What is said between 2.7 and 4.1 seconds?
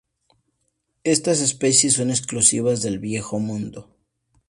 del Viejo Mundo.